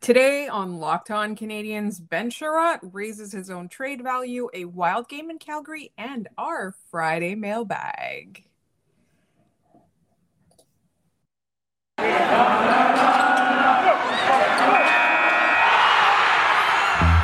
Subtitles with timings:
[0.00, 5.28] Today on Locked On Canadiens, Ben Chiarot raises his own trade value, a wild game
[5.28, 8.44] in Calgary, and our Friday mailbag.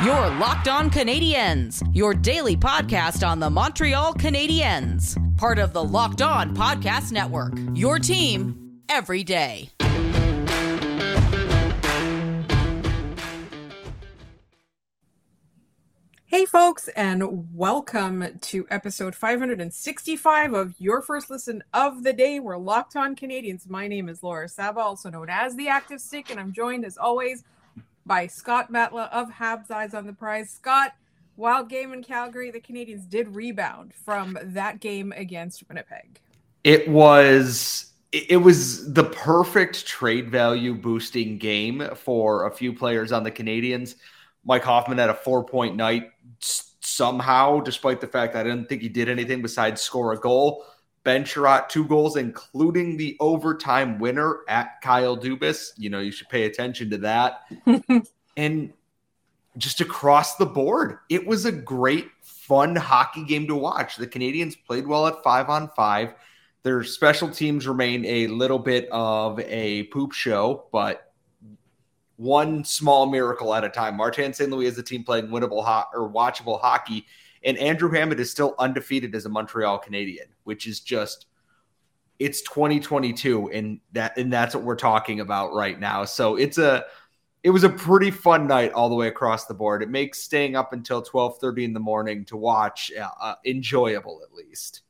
[0.05, 6.21] Your Locked On Canadiens, your daily podcast on the Montreal Canadiens, part of the Locked
[6.21, 7.53] On Podcast Network.
[7.73, 9.71] Your team every day.
[16.29, 22.41] Hey, folks, and welcome to episode 565 of your first listen of the day.
[22.41, 23.69] We're locked on Canadiens.
[23.69, 26.97] My name is Laura Saba, also known as the Active Stick, and I'm joined as
[26.97, 27.45] always
[28.05, 30.49] by Scott Matla of Habs Eyes on the Prize.
[30.49, 30.95] Scott,
[31.37, 32.51] wild game in Calgary.
[32.51, 36.19] The Canadians did rebound from that game against Winnipeg.
[36.65, 43.23] It was it was the perfect trade value boosting game for a few players on
[43.23, 43.95] the Canadians.
[44.47, 48.89] Mike Hoffman had a four point night somehow, despite the fact I didn't think he
[48.89, 50.65] did anything besides score a goal.
[51.03, 55.71] Ben Chiarot, two goals, including the overtime winner at Kyle Dubas.
[55.77, 57.43] You know, you should pay attention to that.
[58.37, 58.73] and
[59.57, 63.95] just across the board, it was a great, fun hockey game to watch.
[63.95, 66.13] The Canadians played well at five on five.
[66.63, 71.06] Their special teams remain a little bit of a poop show, but
[72.17, 73.95] one small miracle at a time.
[73.95, 74.51] Martin St.
[74.51, 77.05] Louis is a team playing winnable ho- or watchable hockey,
[77.43, 81.27] and Andrew Hammond is still undefeated as a Montreal Canadian, which is just
[82.19, 86.03] it's 2022 and that and that's what we're talking about right now.
[86.03, 86.85] So it's a
[87.43, 89.83] it was a pretty fun night all the way across the board.
[89.83, 94.33] It makes staying up until 12:30 in the morning to watch uh, uh, enjoyable at
[94.33, 94.81] least.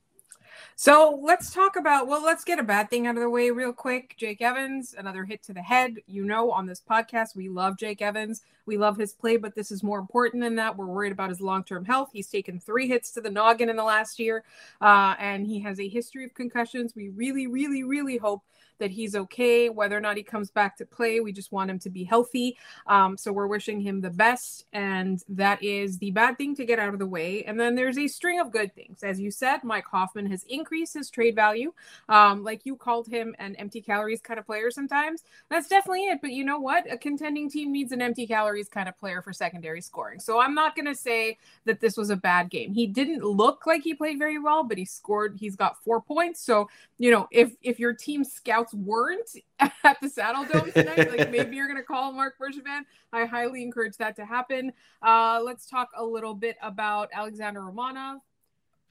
[0.80, 3.74] So let's talk about, well, let's get a bad thing out of the way real
[3.74, 4.14] quick.
[4.16, 5.96] Jake Evans, another hit to the head.
[6.06, 8.44] You know, on this podcast, we love Jake Evans.
[8.68, 10.78] We love his play, but this is more important than that.
[10.78, 12.12] We're worried about his long term health.
[12.14, 14.44] He's taken three hits to the noggin in the last year,
[14.80, 16.94] uh, and he has a history of concussions.
[16.96, 18.44] We really, really, really hope
[18.80, 19.70] that he's okay.
[19.70, 22.58] Whether or not he comes back to play, we just want him to be healthy.
[22.86, 24.66] Um, so we're wishing him the best.
[24.74, 27.44] And that is the bad thing to get out of the way.
[27.44, 29.04] And then there's a string of good things.
[29.04, 31.74] As you said, Mike Hoffman has increased his trade value.
[32.10, 35.24] Um, like you called him an empty calories kind of player sometimes.
[35.50, 36.20] That's definitely it.
[36.22, 36.92] But you know what?
[36.92, 40.20] A contending team needs an empty calories kind of player for secondary scoring.
[40.20, 42.74] So I'm not going to say that this was a bad game.
[42.74, 45.38] He didn't look like he played very well, but he scored.
[45.40, 46.42] He's got four points.
[46.42, 49.30] So, you know, if if your team scouts weren't
[49.60, 52.82] at the Saddle Dome tonight, like maybe you're going to call Marc Bergevin.
[53.14, 54.72] I highly encourage that to happen.
[55.02, 58.20] Uh, let's talk a little bit about Alexander Romanov.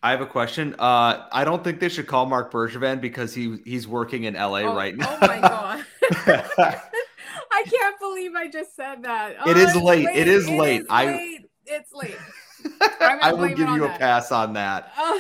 [0.03, 0.75] I have a question.
[0.79, 4.61] Uh, I don't think they should call Marc Bergevin because he he's working in LA
[4.61, 5.19] oh, right now.
[5.21, 5.85] Oh my god.
[7.53, 9.37] I can't believe I just said that.
[9.45, 10.07] Oh, it is late.
[10.07, 10.17] late.
[10.17, 10.81] It is it late.
[10.83, 11.51] Is I late.
[11.65, 12.17] It's late.
[13.01, 13.99] I will give you a that.
[13.99, 14.93] pass on that.
[14.97, 15.19] Uh,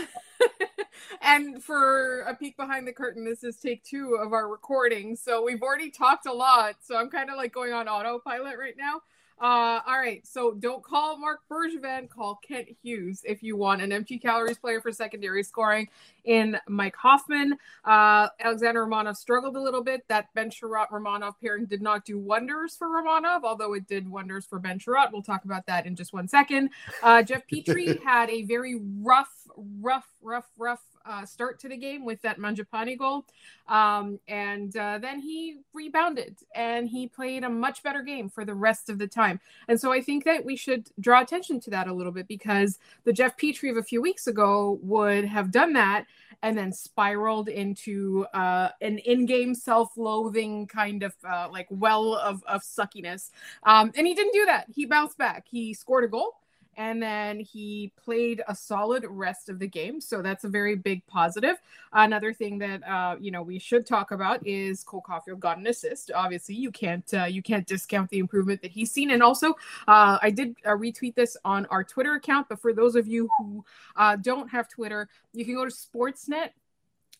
[1.20, 5.16] and for a peek behind the curtain, this is take two of our recording.
[5.16, 6.76] So we've already talked a lot.
[6.82, 9.02] So I'm kind of like going on autopilot right now.
[9.38, 13.92] Uh, all right, so don't call Marc Bergevin, call Kent Hughes if you want an
[13.92, 15.88] empty calories player for secondary scoring
[16.24, 17.52] in Mike Hoffman.
[17.84, 20.08] Uh, Alexander Romanov struggled a little bit.
[20.08, 24.46] That Ben Chiarot Romanov pairing did not do wonders for Romanov, although it did wonders
[24.46, 25.12] for Ben Chiarot.
[25.12, 26.70] We'll talk about that in just one second.
[27.02, 32.04] Uh, Jeff Petry had a very rough, rough, rough, rough uh, start to the game
[32.04, 33.24] with that Mangiapane goal.
[33.68, 38.54] Um, and uh, then he rebounded and he played a much better game for the
[38.54, 39.40] rest of the time.
[39.68, 42.78] And so I think that we should draw attention to that a little bit because
[43.04, 46.06] the Jeff Petry of a few weeks ago would have done that
[46.42, 52.62] and then spiraled into uh, an in-game self-loathing kind of uh, like well of, of
[52.62, 53.30] suckiness.
[53.62, 54.66] Um, and he didn't do that.
[54.74, 55.46] He bounced back.
[55.48, 56.34] He scored a goal
[56.76, 60.00] and then he played a solid rest of the game.
[60.00, 61.56] So that's a very big positive.
[61.92, 65.66] Another thing that uh, you know we should talk about is Cole Caufield got an
[65.66, 66.10] assist.
[66.14, 69.10] Obviously, you can't uh, you can't discount the improvement that he's seen.
[69.10, 69.50] And also,
[69.88, 72.48] uh, I did uh, retweet this on our Twitter account.
[72.48, 73.64] But for those of you who
[73.96, 76.50] uh, don't have Twitter, you can go to Sportsnet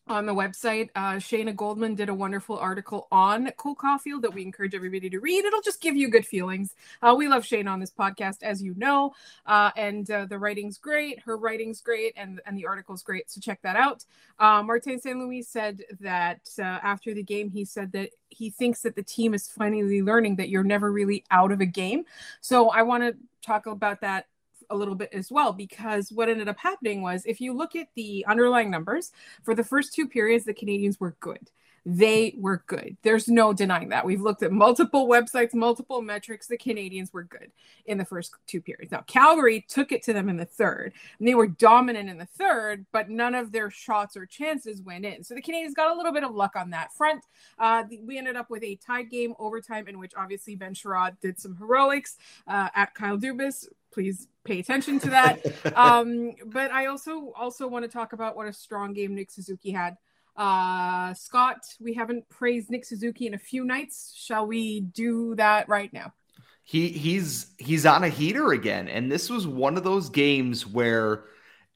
[0.08, 0.90] on the website.
[0.94, 5.18] Uh, Shayna Goldman did a wonderful article on Cole Caufield that we encourage everybody to
[5.18, 5.44] read.
[5.44, 6.74] It'll just give you good feelings.
[7.02, 9.14] Uh, we love Shayna on this podcast, as you know,
[9.46, 11.20] uh, and uh, the writing's great.
[11.20, 13.30] Her writing's great, and and the article's great.
[13.30, 14.04] So check that out.
[14.38, 15.18] Uh, Martin St.
[15.18, 19.34] Louis said that uh, after the game, he said that he thinks that the team
[19.34, 22.04] is finally learning that you're never really out of a game.
[22.40, 24.26] So I want to talk about that
[24.70, 27.88] a little bit as well because what ended up happening was if you look at
[27.94, 31.50] the underlying numbers for the first two periods the canadians were good
[31.88, 32.96] they were good.
[33.02, 34.04] There's no denying that.
[34.04, 36.48] We've looked at multiple websites, multiple metrics.
[36.48, 37.52] The Canadians were good
[37.84, 38.90] in the first two periods.
[38.90, 42.26] Now, Calgary took it to them in the third, and they were dominant in the
[42.26, 45.22] third, but none of their shots or chances went in.
[45.22, 47.22] So the Canadians got a little bit of luck on that front.
[47.56, 51.38] Uh, we ended up with a tied game overtime in which obviously Ben Chiarot did
[51.38, 52.16] some heroics
[52.48, 53.64] uh, at Kyle Dubas.
[53.92, 55.40] Please pay attention to that.
[55.76, 59.70] um, but I also also want to talk about what a strong game Nick Suzuki
[59.70, 59.96] had.
[60.36, 64.12] Uh, Scott, we haven't praised Nick Suzuki in a few nights.
[64.16, 66.12] Shall we do that right now?
[66.62, 71.26] He he's he's on a heater again, and this was one of those games where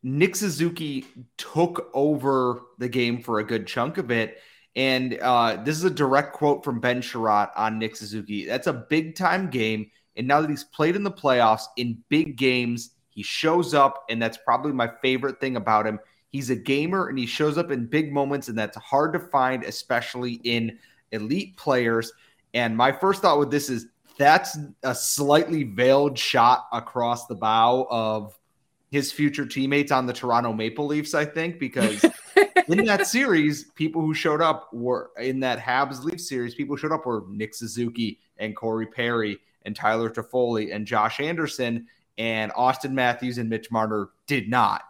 [0.03, 4.39] Nick Suzuki took over the game for a good chunk of it.
[4.77, 8.47] And uh, this is a direct quote from Ben Chiarot on Nick Suzuki.
[8.47, 9.91] That's a big time game.
[10.17, 14.05] And now that he's played in the playoffs in big games, he shows up.
[14.09, 15.99] And that's probably my favorite thing about him.
[16.31, 19.65] He's a gamer and he shows up in big moments, and that's hard to find,
[19.65, 20.79] especially in
[21.13, 22.13] elite players.
[22.55, 27.87] And my first thought with this is that's a slightly veiled shot across the bow
[27.91, 28.39] of
[28.91, 32.05] his future teammates on the Toronto Maple Leafs, I think, because
[32.69, 36.81] in that series, people who showed up were in that Habs Leaf series, people who
[36.81, 41.87] showed up were Nick Suzuki and Corey Perry and Tyler Toffoli and Josh Anderson,
[42.19, 44.83] and Auston Matthews and Mitch Marner did not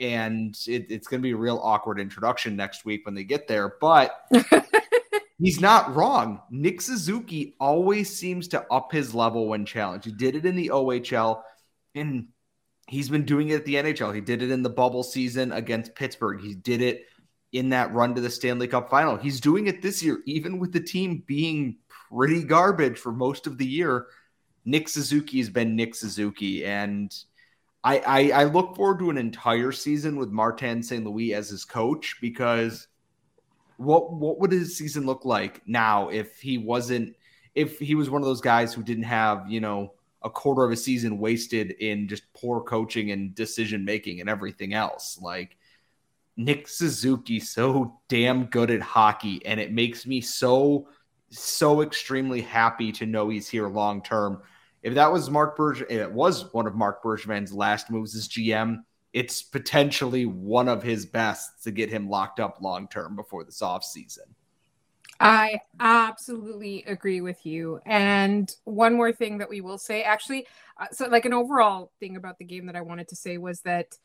[0.00, 3.46] and it, it's going to be a real awkward introduction next week when they get
[3.46, 3.74] there.
[3.80, 4.16] But
[5.38, 6.40] he's not wrong.
[6.50, 10.06] Nick Suzuki always seems to up his level when challenged.
[10.06, 11.42] He did it in the OHL,
[11.94, 12.28] and
[12.88, 14.14] he's been doing it at the NHL.
[14.14, 16.40] He did it in the bubble season against Pittsburgh.
[16.40, 17.06] He did it
[17.52, 19.16] in that run to the Stanley Cup final.
[19.16, 21.76] He's doing it this year, even with the team being
[22.10, 24.06] pretty garbage for most of the year.
[24.64, 27.14] Nick Suzuki has been Nick Suzuki, and–
[27.84, 31.04] I, I, I look forward to an entire season with Martin St.
[31.04, 32.88] Louis as his coach because
[33.76, 37.14] what what would his season look like now if he wasn't
[37.54, 39.92] if he was one of those guys who didn't have you know
[40.22, 44.74] a quarter of a season wasted in just poor coaching and decision making and everything
[44.74, 45.56] else like
[46.36, 50.88] Nick Suzuki so damn good at hockey and it makes me so
[51.30, 54.40] so extremely happy to know he's here long term
[54.84, 58.84] if that was Marc Bergevin, it was one of Marc Bergevin's last moves as GM.
[59.14, 63.62] It's potentially one of his best to get him locked up long term before this
[63.62, 64.24] off season.
[65.18, 67.80] I absolutely agree with you.
[67.86, 70.46] And one more thing that we will say, actually,
[70.78, 73.60] uh, so like an overall thing about the game that I wanted to say was
[73.60, 73.96] that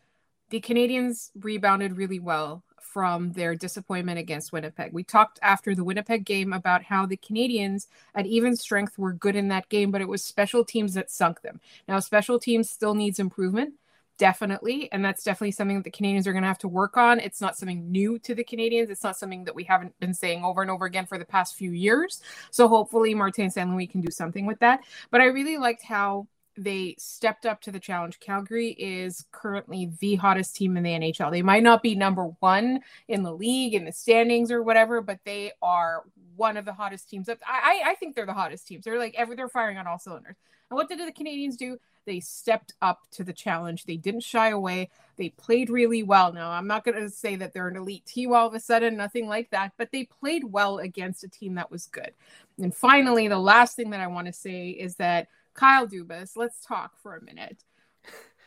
[0.50, 4.92] the Canadians rebounded really well from their disappointment against Winnipeg.
[4.92, 9.36] We talked after the Winnipeg game about how the Canadians at even strength were good
[9.36, 11.62] in that game, but it was special teams that sunk them.
[11.88, 13.76] Now, special teams still needs improvement,
[14.18, 17.20] definitely, and that's definitely something that the Canadians are going to have to work on.
[17.20, 18.90] It's not something new to the Canadians.
[18.90, 21.56] It's not something that we haven't been saying over and over again for the past
[21.56, 22.22] few years.
[22.50, 23.70] So hopefully Martin St.
[23.70, 24.82] Louis can do something with that.
[25.12, 26.28] But I really liked how
[26.64, 28.20] they stepped up to the challenge.
[28.20, 31.32] Calgary is currently the hottest team in the NHL.
[31.32, 35.20] They might not be number one in the league in the standings or whatever, but
[35.26, 36.04] they are
[36.36, 37.30] one of the hottest teams.
[37.30, 38.84] I, I think they're the hottest teams.
[38.84, 40.36] They're like every they're firing on all cylinders.
[40.70, 41.78] And what did the Canadians do?
[42.06, 43.86] They stepped up to the challenge.
[43.86, 44.90] They didn't shy away.
[45.18, 46.34] They played really well.
[46.34, 48.98] Now, I'm not going to say that they're an elite team all of a sudden,
[48.98, 52.12] nothing like that, but they played well against a team that was good.
[52.58, 55.28] And finally, the last thing that I want to say is that
[55.60, 56.32] Kyle Dubas.
[56.36, 57.64] Let's talk for a minute.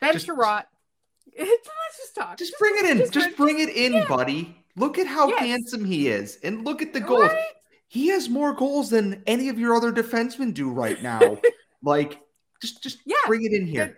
[0.01, 0.65] Ben just, Chiarot.
[1.39, 2.37] Let's just talk.
[2.37, 2.97] Just, just bring it in.
[2.97, 4.07] Just, just bring it in, yeah.
[4.07, 4.57] buddy.
[4.75, 5.39] Look at how yes.
[5.39, 7.29] handsome he is, and look at the goals.
[7.29, 7.45] Right?
[7.87, 11.37] He has more goals than any of your other defensemen do right now.
[11.83, 12.19] like,
[12.59, 13.15] just just yeah.
[13.27, 13.95] bring it in here.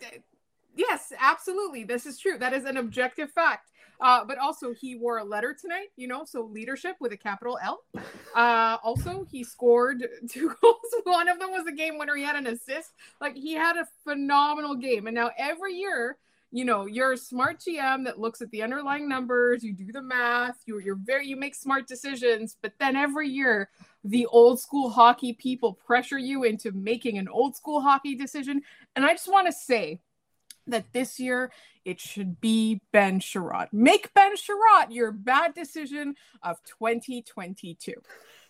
[0.75, 1.85] Yes, absolutely.
[1.85, 2.37] This is true.
[2.37, 3.71] That is an objective fact.
[4.01, 7.57] Uh, but also, he wore a letter tonight, you know, so leadership with a capital
[7.63, 7.83] L.
[8.35, 10.75] Uh, also, he scored two goals.
[11.03, 12.15] One of them was a game winner.
[12.15, 12.91] He had an assist.
[13.21, 15.07] Like, he had a phenomenal game.
[15.07, 16.17] And now, every year,
[16.51, 20.01] you know, you're a smart GM that looks at the underlying numbers, you do the
[20.01, 22.55] math, you're, you're very, you make smart decisions.
[22.61, 23.69] But then every year,
[24.05, 28.61] the old school hockey people pressure you into making an old school hockey decision.
[28.95, 29.99] And I just want to say,
[30.67, 31.51] that this year
[31.83, 33.67] it should be Ben Chiarot.
[33.71, 37.93] Make Ben Chiarot your bad decision of 2022.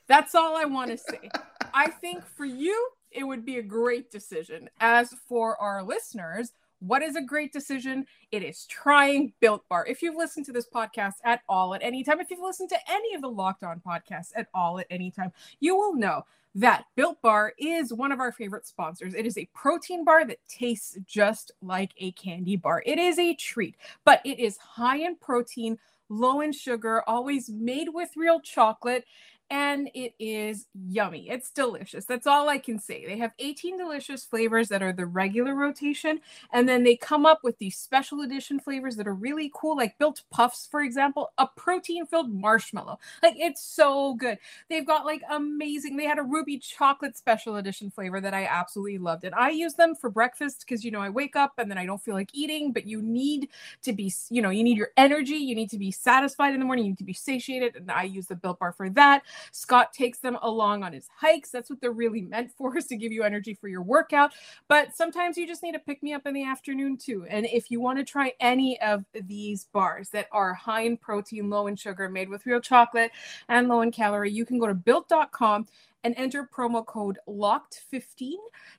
[0.07, 1.29] That's all I want to say.
[1.73, 4.69] I think for you, it would be a great decision.
[4.79, 8.05] As for our listeners, what is a great decision?
[8.31, 9.85] It is trying Built Bar.
[9.87, 12.79] If you've listened to this podcast at all at any time, if you've listened to
[12.89, 16.23] any of the Locked On podcasts at all at any time, you will know
[16.55, 19.13] that Built Bar is one of our favorite sponsors.
[19.13, 22.81] It is a protein bar that tastes just like a candy bar.
[22.85, 25.77] It is a treat, but it is high in protein,
[26.07, 29.05] low in sugar, always made with real chocolate.
[29.49, 31.29] And it is yummy.
[31.29, 32.05] It's delicious.
[32.05, 33.05] That's all I can say.
[33.05, 36.19] They have 18 delicious flavors that are the regular rotation,
[36.51, 39.97] and then they come up with these special edition flavors that are really cool, like
[39.97, 42.99] built puffs, for example, a protein filled marshmallow.
[43.21, 44.37] Like it's so good.
[44.69, 48.97] They've got like amazing, they had a ruby chocolate special edition flavor that I absolutely
[48.97, 49.23] loved.
[49.23, 51.85] And I use them for breakfast because, you know, I wake up and then I
[51.85, 53.49] don't feel like eating, but you need
[53.83, 56.65] to be, you know, you need your energy, you need to be satisfied in the
[56.65, 57.75] morning, you need to be satiated.
[57.75, 59.23] And I use the built bar for that.
[59.51, 61.49] Scott takes them along on his hikes.
[61.49, 64.33] That's what they're really meant for, is to give you energy for your workout.
[64.67, 67.25] But sometimes you just need to pick me up in the afternoon too.
[67.29, 71.49] And if you want to try any of these bars that are high in protein,
[71.49, 73.11] low in sugar, made with real chocolate,
[73.49, 75.67] and low in calorie, you can go to built.com
[76.03, 78.33] and enter promo code locked15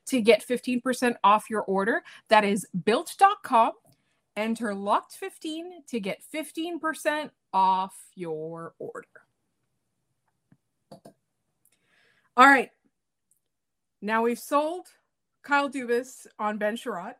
[0.06, 2.02] to get 15% off your order.
[2.28, 3.72] That is built.com.
[4.36, 9.25] Enter locked15 to get 15% off your order.
[12.36, 12.70] All right.
[14.02, 14.86] Now we've sold
[15.42, 17.14] Kyle Dubas on Ben Chiarot.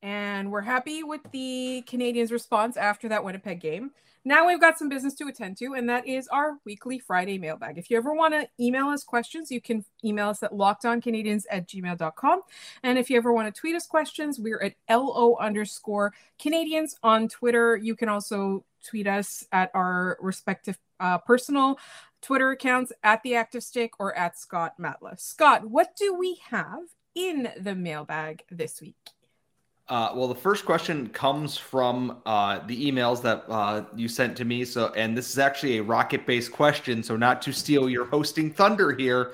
[0.00, 3.90] And we're happy with the Canadians' response after that Winnipeg game.
[4.24, 7.78] Now we've got some business to attend to, and that is our weekly Friday mailbag.
[7.78, 11.66] If you ever want to email us questions, you can email us at lockedoncanadiens at
[11.66, 12.42] gmail.com.
[12.84, 17.26] And if you ever want to tweet us questions, we're at LO underscore Canadians on
[17.26, 17.76] Twitter.
[17.76, 21.78] You can also tweet us at our respective uh, personal
[22.20, 25.18] Twitter accounts at the Active Stick or at Scott Matla.
[25.18, 26.80] Scott, what do we have
[27.14, 28.96] in the mailbag this week?
[29.88, 34.44] Uh, well, the first question comes from uh, the emails that uh, you sent to
[34.44, 34.62] me.
[34.64, 38.92] So, and this is actually a rocket-based question, so not to steal your hosting thunder
[38.92, 39.32] here,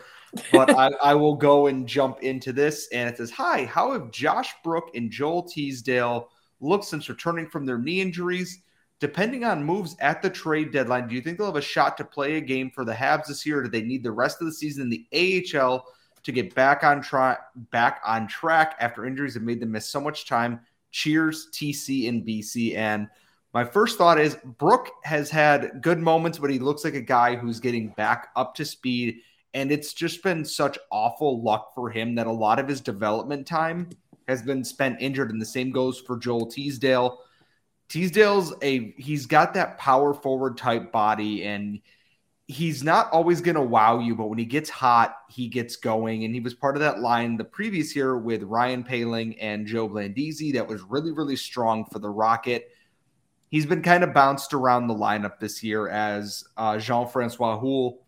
[0.53, 2.87] but I, I, will go and jump into this.
[2.93, 6.29] And it says, "Hi, how have Josh Brook and Joel Teasdale
[6.61, 8.63] looked since returning from their knee injuries?
[9.05, 12.05] Depending on moves at the trade deadline, do you think they'll have a shot to
[12.07, 14.47] play a game for the Habs this year, or do they need the rest of
[14.47, 15.85] the season in the AHL
[16.23, 20.01] to get back on track back on track after injuries have made them miss so
[20.01, 20.59] much time?
[20.91, 22.77] Cheers, TC and BC.
[22.77, 23.07] And
[23.53, 27.37] my first thought is Brook has had good moments, but he looks like a guy
[27.37, 29.19] who's getting back up to speed.
[29.53, 33.47] And it's just been such awful luck for him that a lot of his development
[33.47, 33.91] time
[34.29, 35.31] has been spent injured.
[35.31, 37.21] And the same goes for Joel Teasdale.
[37.95, 41.79] Teasdale's a he's got that power forward type body and
[42.49, 46.25] he's not always going to wow you, but when he gets hot, he gets going.
[46.25, 49.89] And he was part of that line the previous year with Ryan Poehling and Joe
[49.89, 52.69] Blandisi that was really, really strong for the Rocket.
[53.49, 58.03] He's been kind of bounced around the lineup this year as uh, Jean Francois Houle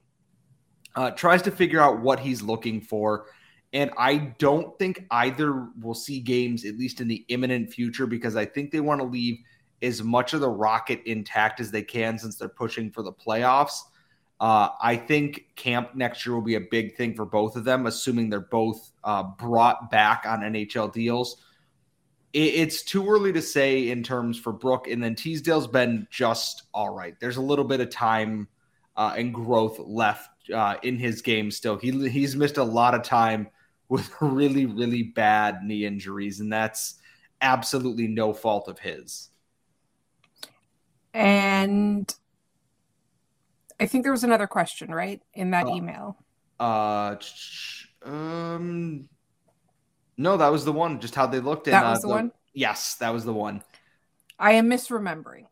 [0.97, 3.27] uh, tries to figure out what he's looking for.
[3.73, 8.35] And I don't think either will see games, at least in the imminent future, because
[8.35, 9.39] I think they want to leave–
[9.83, 13.81] as much of the rocket intact as they can since they're pushing for the playoffs.
[14.39, 17.87] Uh, I think camp next year will be a big thing for both of them,
[17.87, 21.37] assuming they're both uh, brought back on NHL deals.
[22.33, 26.65] It, it's too early to say in terms for Brook, and then Teasdale's been just
[26.75, 27.19] all right.
[27.19, 28.49] There's a little bit of time
[28.97, 31.79] uh, and growth left uh, in his game still.
[31.79, 33.49] He he's missed a lot of time
[33.89, 36.97] with really really bad knee injuries, and that's
[37.41, 39.31] absolutely no fault of his.
[41.17, 42.15] And
[43.81, 46.19] I think there was another question, right, in that uh, email.
[46.61, 47.17] Uh,
[48.05, 49.09] um,
[50.19, 51.01] no, that was the one.
[51.01, 51.69] Just how they looked.
[51.69, 52.33] In, that was uh, the, the one.
[52.53, 53.63] Yes, that was the one.
[54.39, 55.47] I am misremembering.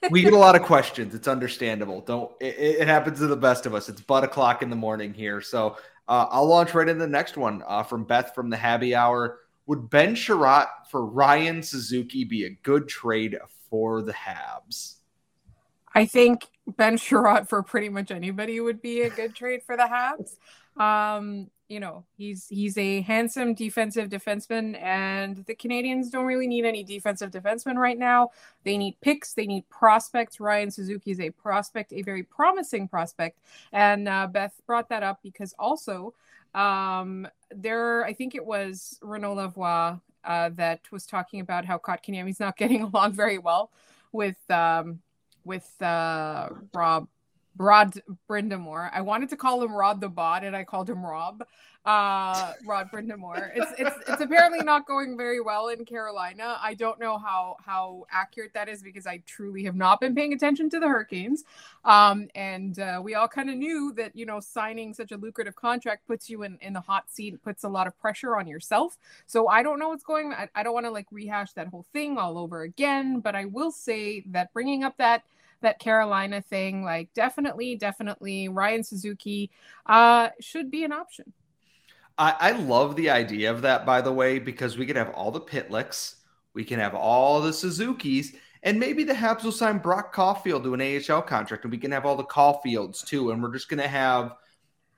[0.10, 1.14] we get a lot of questions.
[1.14, 2.00] It's understandable.
[2.00, 2.32] Don't.
[2.40, 3.90] It, it, happens to the best of us.
[3.90, 5.76] It's butt o'clock in the morning here, so
[6.08, 9.40] uh, I'll launch right into the next one uh, from Beth from the Happy Hour.
[9.66, 13.34] Would Ben Chiarot for Ryan Suzuki be a good trade
[13.70, 14.96] for the Habs?
[15.94, 19.84] I think Ben Chiarot for pretty much anybody would be a good trade for the
[19.84, 20.36] Habs.
[20.80, 26.64] Um, you know, he's he's a handsome defensive defenseman, and the Canadians don't really need
[26.64, 28.30] any defensive defensemen right now.
[28.64, 30.40] They need picks, they need prospects.
[30.40, 33.38] Ryan Suzuki is a prospect, a very promising prospect,
[33.72, 36.12] and uh, Beth brought that up because also
[36.54, 42.40] um, there, I think it was Renaud Lavoie uh, that was talking about how Kotkaniemi's
[42.40, 43.70] not getting along very well
[44.12, 45.00] with um,
[45.44, 47.08] with uh, Rob
[47.60, 48.88] Rod Brind'Amour.
[48.90, 51.44] I wanted to call him Rod the Bot, and I called him Rob.
[51.84, 53.50] Uh, Rod Brind'Amour.
[53.54, 56.56] It's it's it's apparently not going very well in Carolina.
[56.62, 60.32] I don't know how how accurate that is because I truly have not been paying
[60.32, 61.44] attention to the Hurricanes.
[61.84, 65.54] Um, and uh, we all kind of knew that you know signing such a lucrative
[65.54, 68.96] contract puts you in in the hot seat, puts a lot of pressure on yourself.
[69.26, 70.32] So I don't know what's going.
[70.32, 73.44] I, I don't want to like rehash that whole thing all over again, but I
[73.44, 75.24] will say that bringing up that
[75.62, 76.84] that Carolina thing.
[76.84, 79.50] Like definitely, definitely Ryan Suzuki
[79.86, 81.32] uh, should be an option.
[82.18, 85.30] I, I love the idea of that, by the way, because we could have all
[85.30, 86.16] the Pitlicks,
[86.52, 90.74] we can have all the Suzuki's, and maybe the Habs will sign Brock Caufield to
[90.74, 93.80] an AHL contract, and we can have all the Caufields too, and we're just going
[93.80, 94.34] to have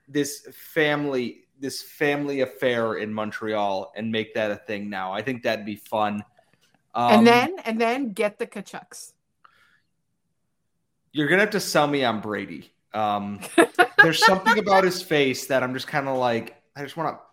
[0.09, 5.13] this family this family affair in Montreal and make that a thing now.
[5.13, 6.25] I think that'd be fun.
[6.93, 9.13] Um, and then and then get the Tkachuks.
[11.13, 12.73] You're gonna have to sell me on Brady.
[12.95, 13.41] Um,
[14.03, 17.25] there's something about his face that I'm just kind of like, I just want to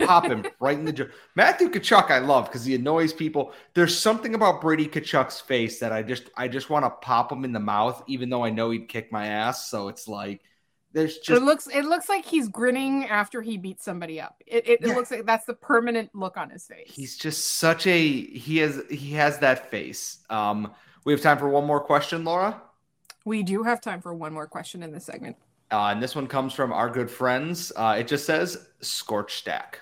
[0.00, 1.04] pop him right in the jaw.
[1.34, 3.52] Matthew Tkachuk, I love because he annoys people.
[3.74, 7.44] There's something about Brady Tkachuk's face that I just I just want to pop him
[7.44, 9.70] in the mouth, even though I know he'd kick my ass.
[9.70, 10.42] So it's like
[10.92, 14.42] there's just it looks it looks like he's grinning after he beats somebody up.
[14.46, 14.90] It, it, yeah.
[14.90, 16.90] it, looks like that's the permanent look on his face.
[16.90, 20.18] He's just such a he has he has that face.
[20.28, 20.72] Um,
[21.04, 22.60] we have time for one more question, Laura.
[23.24, 25.36] We do have time for one more question in this segment.
[25.70, 27.72] Uh, and this one comes from our good friends.
[27.76, 29.80] Uh, it just says Scorch Stack.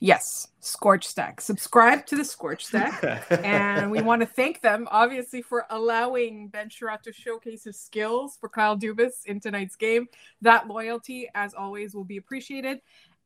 [0.00, 1.40] Yes, Scorch Stack.
[1.40, 3.30] Subscribe to the Scorch Stack.
[3.44, 8.36] and we want to thank them, obviously, for allowing Ben Chiarot to showcase his skills
[8.40, 10.08] for Kyle Dubas in tonight's game.
[10.40, 12.80] That loyalty, as always, will be appreciated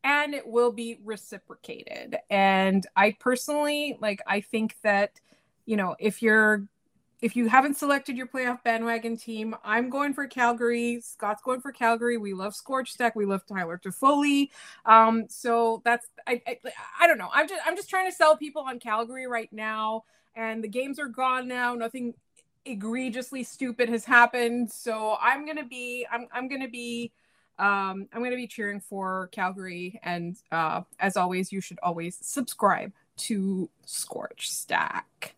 [0.04, 2.16] and it will be reciprocated.
[2.30, 5.18] And I personally, like, I think that,
[5.66, 6.66] you know, if you're
[7.22, 11.00] if you haven't selected your playoff bandwagon team, I'm going for Calgary.
[11.00, 12.18] Scott's going for Calgary.
[12.18, 13.16] We love Scorch Stack.
[13.16, 14.50] We love Tyler Toffoli.
[14.84, 16.58] Um, so that's I, I,
[17.00, 17.30] I don't know.
[17.32, 20.04] I'm just I'm just trying to sell people on Calgary right now,
[20.34, 21.74] and the games are gone now.
[21.74, 22.14] Nothing
[22.66, 24.70] egregiously stupid has happened.
[24.70, 27.12] So I'm gonna be I'm I'm gonna be
[27.58, 29.98] um, I'm gonna be cheering for Calgary.
[30.02, 35.34] And uh, as always, you should always subscribe to Scorch Stack.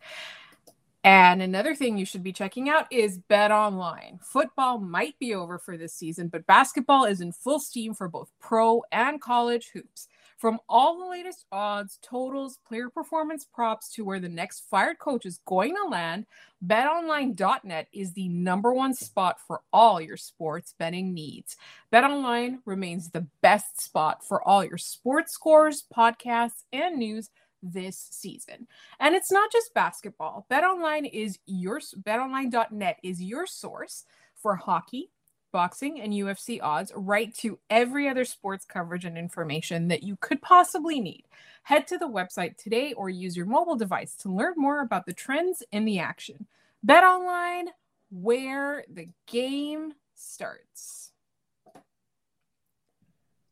[1.04, 4.18] And another thing you should be checking out is Bet Online.
[4.23, 8.30] Football might be over for this season, but basketball is in full steam for both
[8.40, 10.08] pro and college hoops.
[10.38, 15.26] From all the latest odds, totals, player performance props to where the next fired coach
[15.26, 16.26] is going to land,
[16.64, 21.56] betonline.net is the number one spot for all your sports betting needs.
[21.93, 27.30] BetOnline remains the best spot for all your sports scores, podcasts, and news
[27.62, 28.66] this season.
[29.00, 30.47] And it's not just basketball.
[30.50, 35.10] BetOnline is your betonline.net is your source for hockey,
[35.52, 40.40] boxing, and UFC odds, right to every other sports coverage and information that you could
[40.42, 41.25] possibly need.
[41.62, 45.12] Head to the website today or use your mobile device to learn more about the
[45.12, 46.47] trends in the action.
[46.86, 47.66] BetOnline,
[48.10, 51.07] where the game starts.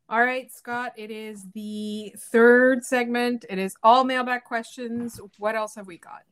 [0.08, 3.44] All right, Scott, it is the third segment.
[3.50, 5.20] It is all mailback questions.
[5.38, 6.22] What else have we got?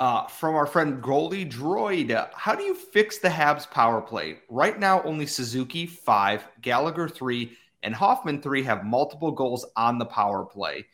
[0.00, 4.40] Uh, from our friend Goldie Droid, how do you fix the Habs power play?
[4.48, 10.06] Right now, only Suzuki five, Gallagher three, and Hoffman three have multiple goals on the
[10.06, 10.84] power play.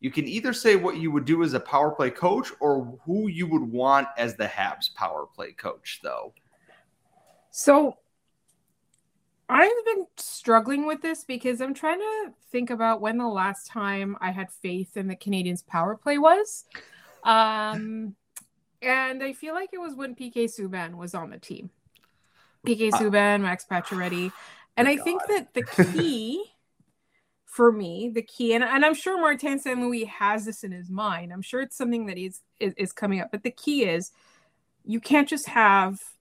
[0.00, 3.28] You can either say what you would do as a power play coach or who
[3.28, 6.34] you would want as the Habs power play coach, though.
[7.50, 7.96] So
[9.48, 14.16] I've been struggling with this because I'm trying to think about when the last time
[14.20, 16.64] I had faith in the Canadians' power play was.
[17.24, 18.14] Um,
[18.82, 21.70] and I feel like it was when PK Subban was on the team.
[22.66, 24.32] PK uh, Subban, Max Pacioretty.
[24.76, 25.04] And I God.
[25.04, 25.62] think that the
[25.94, 26.44] key
[27.46, 29.80] for me, the key, and, and I'm sure Martin St.
[29.80, 31.32] Louis has this in his mind.
[31.32, 33.30] I'm sure it's something that he's is, is coming up.
[33.32, 34.12] But the key is
[34.84, 36.02] you can't just have–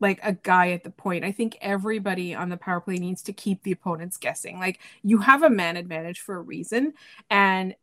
[0.00, 1.24] like a guy at the point.
[1.24, 4.58] I think everybody on the power play needs to keep the opponents guessing.
[4.58, 6.94] Like you have a man advantage for a reason
[7.30, 7.74] and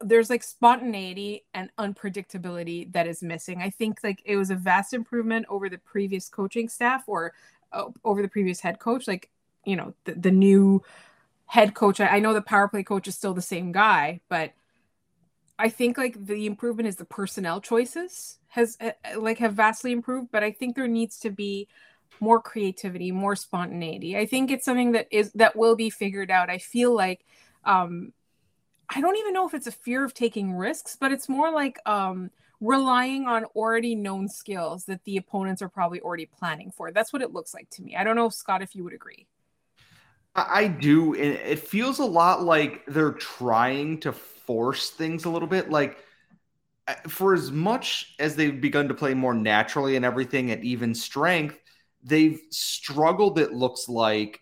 [0.00, 3.62] there's like spontaneity and unpredictability that is missing.
[3.62, 7.32] I think like it was a vast improvement over the previous coaching staff or
[7.72, 9.30] uh, over the previous head coach like
[9.64, 10.82] you know the, the new
[11.46, 14.52] head coach I, I know the power play coach is still the same guy but
[15.62, 19.92] I think like the improvement is the personnel choices has uh, uh, like have vastly
[19.92, 21.68] improved, but I think there needs to be
[22.18, 24.16] more creativity, more spontaneity.
[24.18, 26.50] I think it's something that is that will be figured out.
[26.50, 27.24] I feel like
[27.64, 28.12] um
[28.88, 31.78] I don't even know if it's a fear of taking risks, but it's more like
[31.86, 36.90] um relying on already known skills that the opponents are probably already planning for.
[36.90, 37.94] That's what it looks like to me.
[37.94, 39.28] I don't know, Scott, if you would agree.
[40.34, 41.14] I do.
[41.14, 45.70] And it feels a lot like they're trying to force things a little bit.
[45.70, 45.98] Like,
[46.88, 50.94] uh, for as much as they've begun to play more naturally and everything at even
[50.94, 51.58] strength,
[52.02, 54.40] they've struggled, it looks like,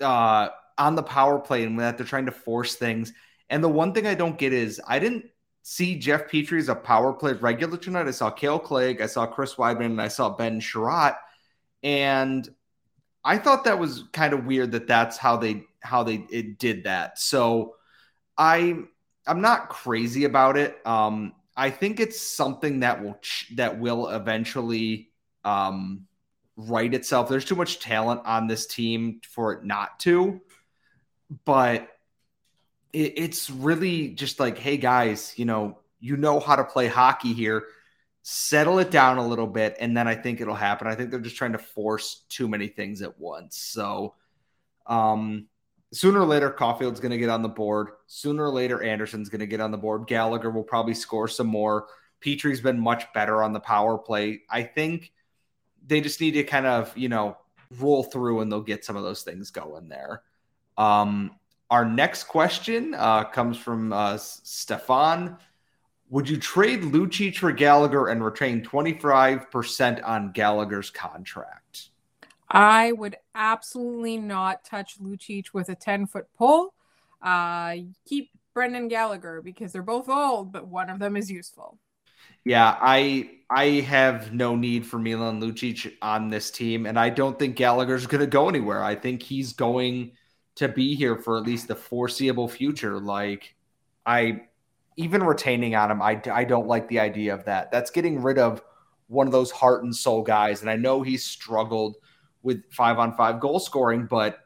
[0.00, 3.12] uh, on the power play and that they're trying to force things.
[3.48, 5.26] And the one thing I don't get is I didn't
[5.62, 8.06] see Jeff Petry as a power play regular tonight.
[8.06, 11.16] I saw Kale Clague, I saw Chris Wideman, and I saw Ben Chiarot.
[11.82, 12.48] And
[13.26, 16.84] I thought that was kind of weird that that's how they how they it did
[16.84, 17.18] that.
[17.18, 17.74] So
[18.38, 18.76] I
[19.26, 20.78] I'm not crazy about it.
[20.86, 23.18] Um, I think it's something that will
[23.56, 25.10] that will eventually
[25.44, 26.06] um,
[26.56, 27.28] right itself.
[27.28, 30.40] There's too much talent on this team for it not to,
[31.44, 31.88] but
[32.92, 37.32] it, it's really just like, hey guys, you know, you know how to play hockey
[37.32, 37.64] here.
[38.28, 40.88] Settle it down a little bit, and then I think it'll happen.
[40.88, 43.56] I think they're just trying to force too many things at once.
[43.56, 44.14] So,
[44.88, 45.46] um,
[45.92, 47.90] sooner or later, Caufield's going to get on the board.
[48.08, 50.08] Sooner or later, Anderson's going to get on the board.
[50.08, 51.86] Gallagher will probably score some more.
[52.18, 54.40] Petry's been much better on the power play.
[54.50, 55.12] I think
[55.86, 57.36] they just need to kind of, you know,
[57.78, 60.22] roll through and they'll get some of those things going there.
[60.76, 61.36] Um,
[61.70, 65.38] our next question uh, comes from uh, Stefan.
[66.10, 71.88] Would you trade Lucic for Gallagher and retain 25% on Gallagher's contract?
[72.48, 76.74] I would absolutely not touch Lucic with a 10 foot pole.
[77.20, 81.78] Uh, keep Brendan Gallagher because they're both old, but one of them is useful.
[82.44, 87.38] Yeah, I I have no need for Milan Lucic on this team, and I don't
[87.38, 88.82] think Gallagher's going to go anywhere.
[88.82, 90.12] I think he's going
[90.56, 93.00] to be here for at least the foreseeable future.
[93.00, 93.54] Like,
[94.04, 94.42] I
[94.96, 97.70] even retaining on him, I I don't like the idea of that.
[97.70, 98.62] That's getting rid of
[99.08, 101.96] one of those heart and soul guys, and I know he's struggled
[102.42, 104.38] with five on five goal scoring, but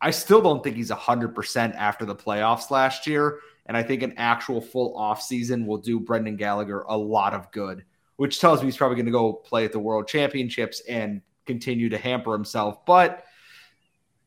[0.00, 3.38] I still don't think he's 100% after the playoffs last year.
[3.66, 7.50] And I think an actual full off season will do Brendan Gallagher a lot of
[7.52, 7.84] good,
[8.16, 11.88] which tells me he's probably going to go play at the World Championships and continue
[11.88, 12.84] to hamper himself.
[12.84, 13.24] But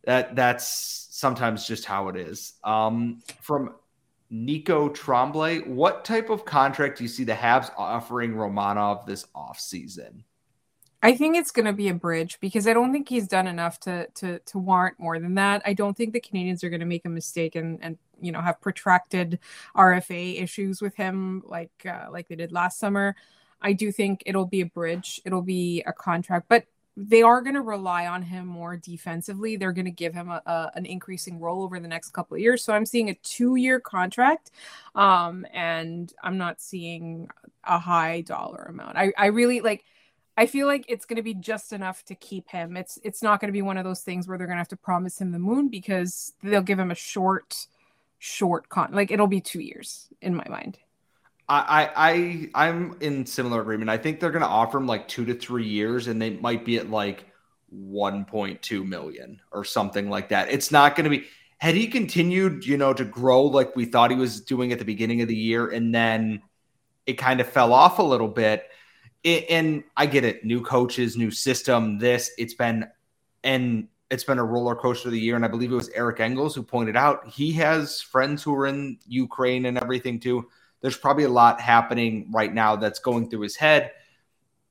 [0.06, 2.54] that that's sometimes just how it is.
[2.64, 3.76] Um, from
[4.30, 10.24] Nico Tremblay, what type of contract do you see the Habs offering Romanov this offseason?
[11.02, 13.80] I think it's going to be a bridge because I don't think he's done enough
[13.82, 15.62] to to to warrant more than that.
[15.66, 18.42] I don't think the Canadians are going to make a mistake and and you know
[18.42, 19.40] have protracted
[19.76, 23.16] RFA issues with him like uh, like they did last summer.
[23.62, 25.22] I do think it'll be a bridge.
[25.24, 26.66] It'll be a contract, but
[27.00, 29.56] they are going to rely on him more defensively.
[29.56, 32.42] They're going to give him a, a, an increasing role over the next couple of
[32.42, 32.64] years.
[32.64, 34.50] So I'm seeing a two-year contract,
[34.96, 37.30] um, and I'm not seeing
[37.64, 38.98] a high dollar amount.
[38.98, 39.86] I I really like
[40.38, 42.76] I feel like it's going to be just enough to keep him.
[42.76, 44.68] It's it's not going to be one of those things where they're going to have
[44.70, 47.68] to promise him the moon because they'll give him a short
[48.20, 50.80] short con like it'll be 2 years in my mind.
[51.50, 53.90] I I I'm in similar agreement.
[53.90, 56.66] I think they're going to offer him like 2 to 3 years and they might
[56.66, 57.26] be at like
[57.74, 60.50] 1.2 million or something like that.
[60.52, 61.26] It's not going to be
[61.60, 64.86] had he continued, you know, to grow like we thought he was doing at the
[64.86, 66.42] beginning of the year and then
[67.06, 68.66] it kind of fell off a little bit
[69.24, 70.46] it, and I get it.
[70.46, 72.00] New coaches, new system.
[72.00, 72.88] This it's been,
[73.44, 75.36] and it's been a roller coaster of the year.
[75.36, 78.68] And I believe it was Eric Engels who pointed out he has friends who are
[78.68, 80.48] in Ukraine and everything too.
[80.82, 83.92] There's probably a lot happening right now that's going through his head.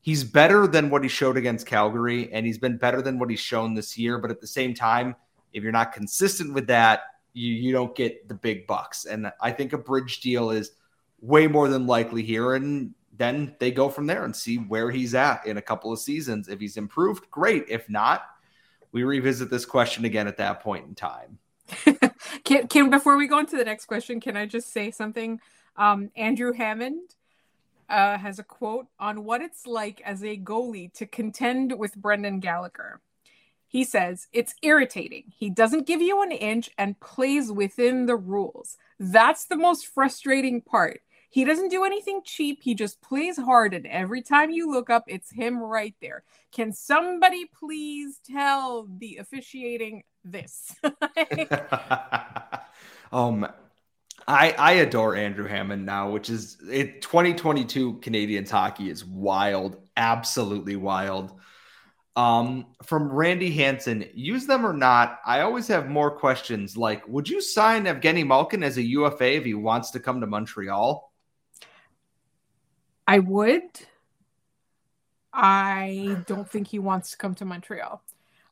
[0.00, 3.40] He's better than what he showed against Calgary, and he's been better than what he's
[3.40, 4.18] shown this year.
[4.18, 5.16] But at the same time,
[5.52, 9.04] if you're not consistent with that, you, you don't get the big bucks.
[9.04, 10.72] And I think a bridge deal is
[11.20, 12.54] way more than likely here.
[12.54, 15.98] And then they go from there and see where he's at in a couple of
[15.98, 16.48] seasons.
[16.48, 17.64] If he's improved, great.
[17.68, 18.22] If not,
[18.92, 21.38] we revisit this question again at that point in time.
[22.44, 25.40] can, can before we go into the next question, can I just say something?
[25.76, 27.14] Um, Andrew Hammond
[27.88, 32.40] uh, has a quote on what it's like as a goalie to contend with Brendan
[32.40, 33.00] Gallagher.
[33.68, 35.32] He says, It's irritating.
[35.36, 38.76] He doesn't give you an inch and plays within the rules.
[38.98, 41.02] That's the most frustrating part.
[41.28, 42.60] He doesn't do anything cheap.
[42.62, 43.74] He just plays hard.
[43.74, 46.22] And every time you look up, it's him right there.
[46.52, 50.74] Can somebody please tell the officiating this?
[53.12, 53.46] um,
[54.28, 60.76] I, I adore Andrew Hammond now, which is it 2022 Canadiens hockey is wild, absolutely
[60.76, 61.38] wild.
[62.16, 65.20] Um, from Randy Hanson, use them or not.
[65.24, 69.44] I always have more questions like, would you sign Evgeny Malkin as a UFA if
[69.44, 71.12] he wants to come to Montreal?
[73.06, 73.62] I would.
[75.32, 78.02] I don't think he wants to come to Montreal.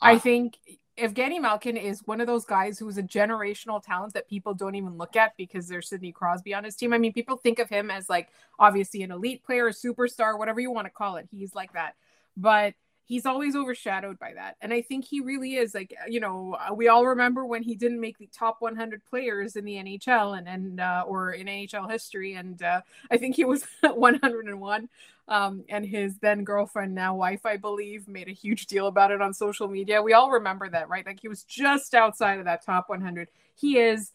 [0.01, 0.19] I ah.
[0.19, 0.59] think
[0.99, 4.97] Evgeny Malkin is one of those guys who's a generational talent that people don't even
[4.97, 6.93] look at because there's Sidney Crosby on his team.
[6.93, 8.29] I mean, people think of him as like
[8.59, 11.29] obviously an elite player, a superstar, whatever you want to call it.
[11.33, 11.95] He's like that.
[12.37, 12.75] But
[13.07, 14.57] he's always overshadowed by that.
[14.61, 17.75] And I think he really is like, you know, uh, we all remember when he
[17.75, 21.91] didn't make the top 100 players in the NHL and, and, uh, or in NHL
[21.91, 22.35] history.
[22.35, 24.89] And uh, I think he was 101.
[25.27, 29.23] Um, and his then girlfriend, now wife, I believe, made a huge deal about it
[29.23, 30.03] on social media.
[30.03, 31.05] We all remember that, right?
[31.05, 33.29] Like he was just outside of that top 100.
[33.55, 34.13] He is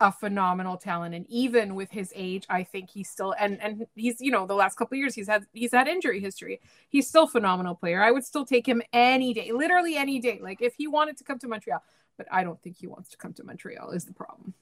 [0.00, 4.20] a phenomenal talent and even with his age i think he's still and and he's
[4.20, 6.60] you know the last couple years he's had he's had injury history.
[6.88, 8.02] He's still phenomenal player.
[8.02, 10.40] I would still take him any day literally any day.
[10.42, 11.82] Like if he wanted to come to montreal
[12.16, 14.54] but i don't think he wants to come to montreal is the problem.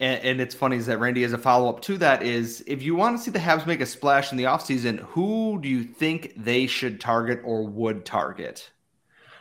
[0.00, 2.94] And, and it's funny is that randy as a follow-up to that is if you
[2.96, 6.32] want to see the habs make a splash in the offseason who do you think
[6.36, 8.70] they should target or would target?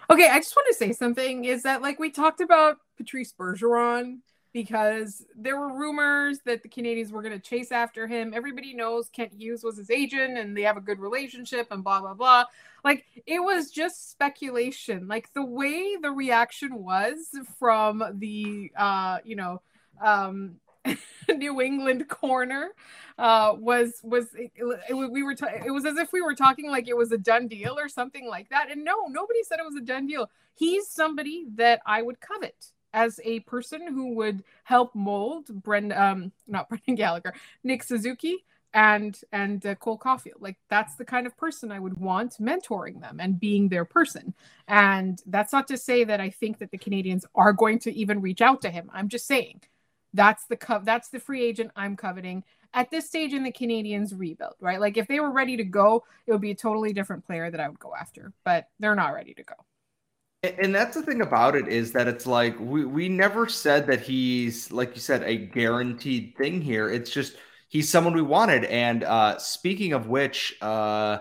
[0.10, 4.20] Okay i just want to say something is that like we talked about patrice bergeron
[4.52, 8.34] because there were rumors that the Canadians were going to chase after him.
[8.36, 12.02] Everybody knows Kent Hughes was his agent and they have a good relationship and blah,
[12.02, 12.46] blah, blah.
[12.84, 15.08] Like it was just speculation.
[15.08, 19.62] Like the way the reaction was from the, uh, you know,
[20.04, 20.56] um,
[21.36, 22.70] New England corner
[23.18, 26.72] uh, was was it, it, we were ta- it was as if we were talking
[26.72, 28.72] like it was a done deal or something like that.
[28.72, 30.30] And no, nobody said it was a done deal.
[30.56, 36.32] He's somebody that I would covet as a person who would help mold Brendan, um,
[36.48, 40.40] not Brendan Gallagher, Nick Suzuki and and uh, Cole Caufield.
[40.40, 44.34] Like that's the kind of person I would want mentoring them and being their person.
[44.68, 48.22] And that's not to say that I think that the Canadians are going to even
[48.22, 48.90] reach out to him.
[48.94, 49.62] I'm just saying
[50.14, 54.14] that's the co- that's the free agent I'm coveting at this stage in the Canadians
[54.14, 54.80] rebuild, right?
[54.80, 57.60] Like if they were ready to go, it would be a totally different player that
[57.60, 59.56] I would go after, but they're not ready to go.
[60.42, 64.00] And that's the thing about it is that it's like we, we never said that
[64.00, 66.90] he's like you said a guaranteed thing here.
[66.90, 67.36] It's just
[67.68, 68.64] he's someone we wanted.
[68.66, 71.20] And uh, speaking of which, uh,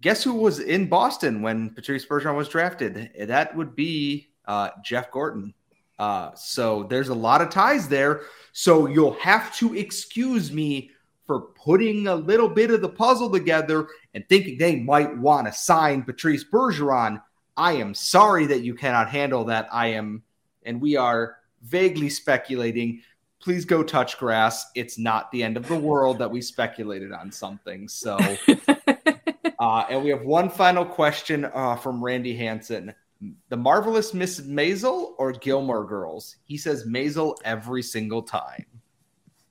[0.00, 3.10] guess who was in Boston when Patrice Bergeron was drafted?
[3.28, 5.54] That would be uh, Jeff Gorton.
[5.96, 8.22] Uh, so there's a lot of ties there.
[8.52, 10.90] So you'll have to excuse me
[11.24, 15.52] for putting a little bit of the puzzle together and thinking they might want to
[15.52, 17.22] sign Patrice Bergeron
[17.58, 19.68] I am sorry that you cannot handle that.
[19.72, 20.22] I am,
[20.62, 23.02] and we are vaguely speculating.
[23.40, 24.70] Please go touch grass.
[24.76, 27.88] It's not the end of the world that we speculated on something.
[27.88, 28.16] So,
[29.58, 32.94] uh, and we have one final question uh, from Randy Hanson.
[33.48, 36.36] The marvelous Miss Maisel or Gilmore Girls?
[36.44, 38.66] He says Maisel every single time.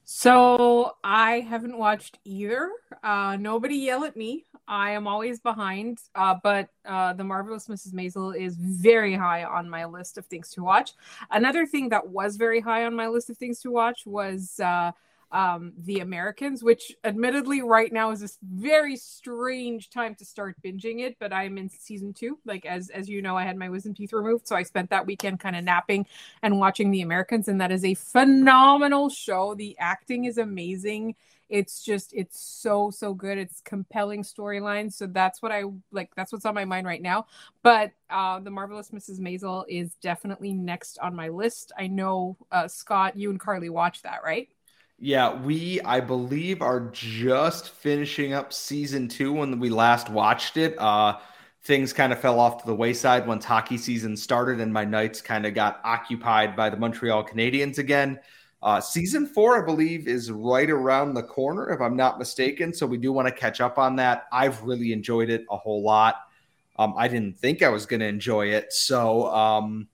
[0.10, 2.72] So I haven't watched either.
[3.04, 4.46] Uh, nobody yell at me.
[4.68, 6.00] I am always behind.
[6.14, 7.94] Uh, but uh, The Marvelous Mrs.
[7.94, 10.94] Maisel is very high on my list of things to watch.
[11.32, 14.92] Another thing that was very high on my list of things to watch was uh,
[15.32, 21.00] um, The Americans, which admittedly right now is a very strange time to start binging
[21.00, 21.18] it.
[21.20, 22.38] But I'm in season two.
[22.46, 25.06] Like as as you know, I had my wisdom teeth removed, so I spent that
[25.06, 26.06] weekend kind of napping
[26.44, 29.56] and watching The Americans, and that is a phenomenal show.
[29.56, 31.16] The acting is amazing.
[31.50, 33.38] It's just it's so so good.
[33.38, 34.92] It's compelling storyline.
[34.92, 36.14] So that's what I like.
[36.16, 37.28] That's what's on my mind right now.
[37.64, 39.20] But uh, the marvelous Mrs.
[39.20, 41.72] Maisel is definitely next on my list.
[41.78, 44.50] I know uh, Scott, you and Carly watched that, right?
[45.00, 50.76] Yeah, we I believe are just finishing up season two when we last watched it.
[50.80, 51.20] Uh
[51.64, 55.22] things kind of fell off to the wayside once hockey season started, and my nights
[55.22, 58.20] kind of got occupied by the Montreal Canadiens again.
[58.62, 62.74] Uh, season four, I believe, is right around the corner, if I'm not mistaken.
[62.74, 64.26] So we do want to catch up on that.
[64.32, 66.16] I've really enjoyed it a whole lot.
[66.80, 69.88] Um, I didn't think I was going to enjoy it, so um,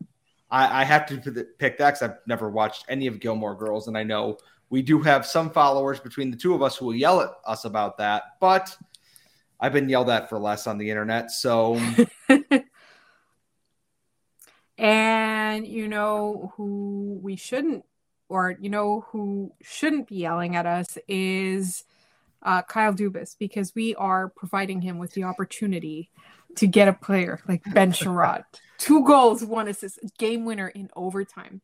[0.51, 3.97] I, I, have to pick that because I've never watched any of Gilmore Girls, and
[3.97, 4.37] I know
[4.69, 7.63] we do have some followers between the two of us who will yell at us
[7.63, 8.75] about that, but
[9.61, 11.31] I've been yelled at for less on the internet.
[11.31, 11.79] So.
[14.77, 17.85] and you know who we shouldn't,
[18.33, 21.83] or you know who shouldn't be yelling at us is
[22.41, 26.09] uh, Kyle Dubas because we are providing him with the opportunity
[26.55, 28.43] to get a player like Ben Chiarot.
[28.79, 31.61] Two goals, one assist, game winner in overtime.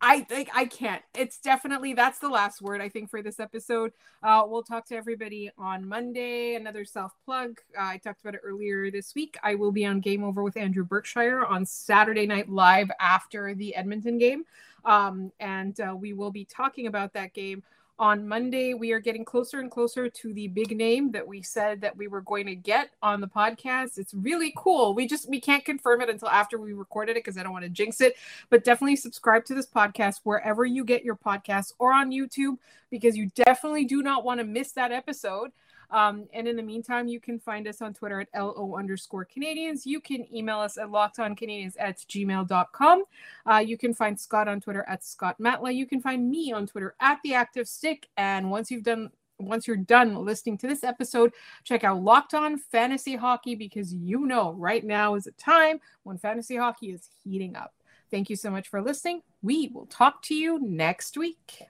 [0.00, 1.02] I think I can't.
[1.14, 3.92] It's definitely that's the last word I think for this episode.
[4.22, 6.54] Uh, we'll talk to everybody on Monday.
[6.54, 7.60] Another self plug.
[7.76, 9.38] Uh, I talked about it earlier this week.
[9.42, 13.74] I will be on Game Over with Andrew Berkshire on Saturday Night Live after the
[13.74, 14.44] Edmonton game,
[14.84, 17.62] um, and uh, we will be talking about that game
[17.98, 21.80] on Monday, we are getting closer and closer to the big name that we said
[21.80, 23.96] that we were going to get on the podcast.
[23.96, 24.94] It's really cool.
[24.94, 27.64] We just we can't confirm it until after we recorded it because I don't want
[27.64, 28.16] to jinx it.
[28.50, 32.58] But definitely subscribe to this podcast wherever you get your podcasts or on YouTube
[32.90, 35.52] because you definitely do not want to miss that episode.
[35.90, 39.86] Um, and in the meantime, you can find us on Twitter at LO underscore Canadians.
[39.86, 43.04] You can email us at lockedoncanadiens at gmail.com.
[43.50, 45.74] Uh, you can find Scott on Twitter at Scott Matla.
[45.74, 48.08] You can find me on Twitter at The Active Stick.
[48.16, 52.58] And once you've done once you're done listening to this episode, check out Locked On
[52.58, 57.54] Fantasy Hockey because you know right now is a time when fantasy hockey is heating
[57.54, 57.74] up.
[58.10, 59.22] Thank you so much for listening.
[59.42, 61.64] We will talk to you next week.